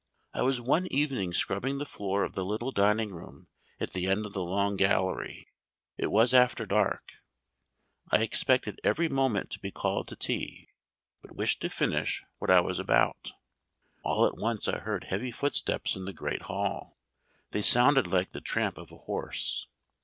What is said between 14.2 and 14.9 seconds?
at once I